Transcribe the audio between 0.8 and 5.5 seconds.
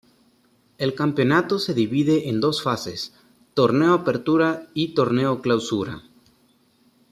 campeonato se divide en dos fases: Torneo Apertura y Torneo